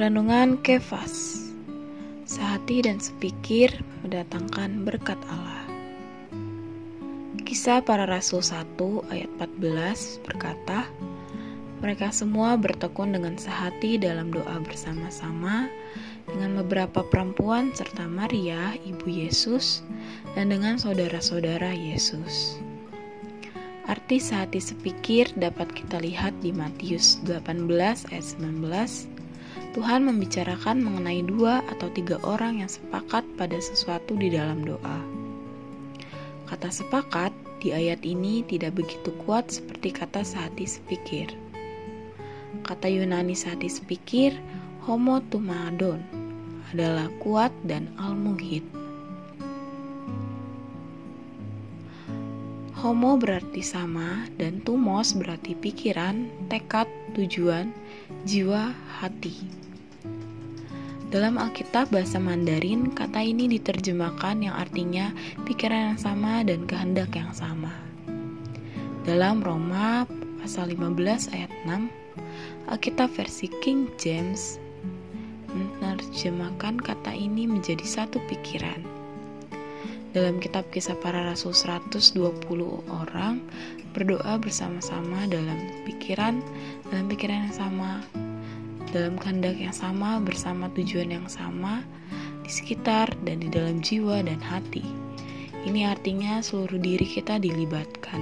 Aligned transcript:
Renungan 0.00 0.56
Kefas 0.64 1.44
Sehati 2.24 2.80
dan 2.80 3.04
sepikir 3.04 3.68
mendatangkan 4.00 4.88
berkat 4.88 5.20
Allah 5.28 5.68
Kisah 7.44 7.84
para 7.84 8.08
Rasul 8.08 8.40
1 8.40 8.80
ayat 9.12 9.28
14 9.36 10.24
berkata 10.24 10.88
Mereka 11.84 12.16
semua 12.16 12.56
bertekun 12.56 13.12
dengan 13.12 13.36
sehati 13.36 14.00
dalam 14.00 14.32
doa 14.32 14.64
bersama-sama 14.64 15.68
dengan 16.32 16.64
beberapa 16.64 17.04
perempuan 17.04 17.68
serta 17.76 18.08
Maria, 18.08 18.80
ibu 18.88 19.04
Yesus, 19.04 19.84
dan 20.32 20.48
dengan 20.48 20.80
saudara-saudara 20.80 21.76
Yesus. 21.76 22.56
Arti 23.84 24.16
sehati 24.16 24.64
sepikir 24.64 25.28
dapat 25.36 25.68
kita 25.76 26.00
lihat 26.00 26.32
di 26.40 26.56
Matius 26.56 27.20
18 27.28 27.68
ayat 28.08 28.26
19 28.40 29.19
Tuhan 29.70 30.02
membicarakan 30.02 30.82
mengenai 30.82 31.22
dua 31.22 31.62
atau 31.70 31.86
tiga 31.94 32.18
orang 32.26 32.58
yang 32.58 32.70
sepakat 32.70 33.22
pada 33.38 33.54
sesuatu 33.62 34.18
di 34.18 34.34
dalam 34.34 34.66
doa. 34.66 34.98
Kata 36.50 36.74
sepakat 36.74 37.30
di 37.62 37.70
ayat 37.70 38.02
ini 38.02 38.42
tidak 38.42 38.82
begitu 38.82 39.14
kuat 39.22 39.46
seperti 39.46 39.94
kata 39.94 40.26
sehati 40.26 40.66
sepikir. 40.66 41.30
Kata 42.66 42.90
Yunani 42.90 43.38
sehati 43.38 43.70
sepikir, 43.70 44.34
homo 44.82 45.22
tumadon, 45.30 46.02
adalah 46.74 47.06
kuat 47.22 47.54
dan 47.62 47.86
almuhid. 48.02 48.66
Homo 52.80 53.20
berarti 53.20 53.60
sama 53.60 54.24
dan 54.40 54.64
tumos 54.64 55.12
berarti 55.12 55.52
pikiran, 55.52 56.32
tekad, 56.48 56.88
tujuan, 57.12 57.76
jiwa, 58.24 58.72
hati. 58.96 59.36
Dalam 61.12 61.36
Alkitab 61.36 61.92
bahasa 61.92 62.16
Mandarin, 62.16 62.88
kata 62.96 63.20
ini 63.20 63.52
diterjemahkan 63.52 64.48
yang 64.48 64.56
artinya 64.56 65.12
pikiran 65.44 65.92
yang 65.92 66.00
sama 66.00 66.40
dan 66.40 66.64
kehendak 66.64 67.12
yang 67.12 67.28
sama. 67.36 67.76
Dalam 69.04 69.44
Roma 69.44 70.08
pasal 70.40 70.72
15 70.72 71.36
ayat 71.36 71.52
6, 71.68 71.84
Alkitab 72.72 73.12
versi 73.12 73.52
King 73.60 73.92
James 74.00 74.56
menerjemahkan 75.52 76.80
kata 76.80 77.12
ini 77.12 77.44
menjadi 77.44 77.84
satu 77.84 78.24
pikiran. 78.24 78.99
Dalam 80.10 80.42
kitab 80.42 80.66
kisah 80.74 80.98
para 80.98 81.22
rasul 81.22 81.54
120 81.54 82.18
orang 82.90 83.38
berdoa 83.94 84.42
bersama-sama 84.42 85.22
dalam 85.30 85.54
pikiran, 85.86 86.42
dalam 86.90 87.06
pikiran 87.06 87.46
yang 87.46 87.54
sama, 87.54 88.02
dalam 88.90 89.14
kehendak 89.14 89.54
yang 89.54 89.70
sama 89.70 90.18
bersama 90.18 90.66
tujuan 90.74 91.14
yang 91.14 91.30
sama 91.30 91.86
di 92.42 92.50
sekitar 92.50 93.06
dan 93.22 93.38
di 93.38 93.54
dalam 93.54 93.78
jiwa 93.78 94.18
dan 94.26 94.42
hati. 94.42 94.82
Ini 95.62 95.86
artinya 95.86 96.42
seluruh 96.42 96.82
diri 96.82 97.06
kita 97.06 97.38
dilibatkan. 97.38 98.18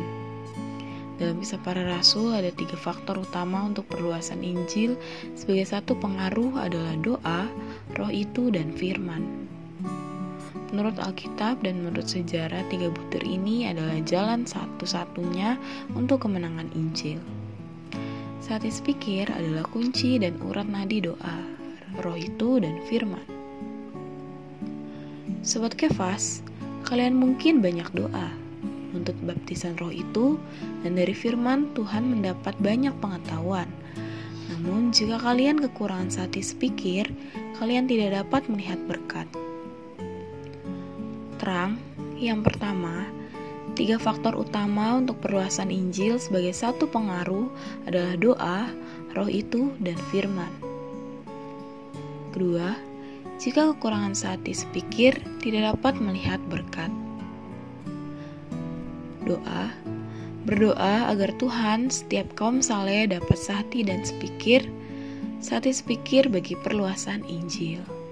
Dalam 1.16 1.40
kisah 1.40 1.56
para 1.64 1.88
rasul 1.88 2.36
ada 2.36 2.52
tiga 2.52 2.76
faktor 2.76 3.24
utama 3.24 3.64
untuk 3.64 3.88
perluasan 3.88 4.44
Injil 4.44 4.92
sebagai 5.32 5.64
satu 5.64 5.96
pengaruh 5.96 6.52
adalah 6.68 7.00
doa, 7.00 7.48
roh 7.96 8.12
itu, 8.12 8.52
dan 8.52 8.76
firman. 8.76 9.47
Menurut 10.68 11.00
Alkitab 11.00 11.64
dan 11.64 11.80
menurut 11.80 12.04
sejarah, 12.04 12.60
tiga 12.68 12.92
butir 12.92 13.24
ini 13.24 13.72
adalah 13.72 13.96
jalan 14.04 14.44
satu-satunya 14.44 15.56
untuk 15.96 16.28
kemenangan 16.28 16.68
Injil. 16.76 17.16
Satis 18.44 18.84
pikir 18.84 19.32
adalah 19.32 19.64
kunci 19.64 20.20
dan 20.20 20.36
urat 20.44 20.68
nadi 20.68 21.00
doa, 21.00 21.36
roh 22.04 22.16
itu 22.20 22.60
dan 22.60 22.76
firman. 22.84 23.24
Sobat 25.40 25.72
Kefas, 25.72 26.44
kalian 26.84 27.16
mungkin 27.16 27.64
banyak 27.64 27.88
doa 27.96 28.28
untuk 28.92 29.16
baptisan 29.24 29.72
roh 29.80 29.92
itu 29.92 30.36
dan 30.84 31.00
dari 31.00 31.16
firman 31.16 31.72
Tuhan 31.72 32.12
mendapat 32.12 32.52
banyak 32.60 32.92
pengetahuan. 33.00 33.68
Namun 34.52 34.92
jika 34.92 35.16
kalian 35.16 35.60
kekurangan 35.64 36.12
satis 36.12 36.52
pikir, 36.52 37.08
kalian 37.56 37.88
tidak 37.88 38.20
dapat 38.24 38.44
melihat 38.52 38.76
berkat. 38.84 39.28
Terang, 41.38 41.78
yang 42.18 42.42
pertama, 42.42 43.06
Tiga 43.78 43.94
faktor 43.94 44.34
utama 44.34 44.98
untuk 44.98 45.22
perluasan 45.22 45.70
Injil 45.70 46.18
sebagai 46.18 46.50
satu 46.50 46.90
pengaruh 46.90 47.46
adalah 47.86 48.18
doa, 48.18 48.60
roh 49.14 49.30
itu, 49.30 49.70
dan 49.78 49.94
firman. 50.10 50.50
Kedua, 52.34 52.74
jika 53.38 53.70
kekurangan 53.70 54.18
sati 54.18 54.50
sepikir 54.50 55.14
tidak 55.38 55.78
dapat 55.78 55.94
melihat 56.02 56.42
berkat. 56.50 56.90
Doa, 59.22 59.70
berdoa 60.42 61.14
agar 61.14 61.30
Tuhan 61.38 61.86
setiap 61.86 62.34
kaum 62.34 62.58
saleh 62.58 63.06
dapat 63.06 63.38
sati 63.38 63.86
dan 63.86 64.02
sepikir, 64.02 64.66
sati 65.38 65.70
sepikir 65.70 66.26
bagi 66.26 66.58
perluasan 66.66 67.22
Injil. 67.30 68.07